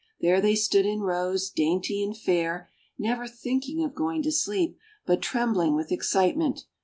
[0.19, 5.21] There they stood in rows, dainty and fair, never thinking of going to sleep, but
[5.21, 6.65] trembling with excitement.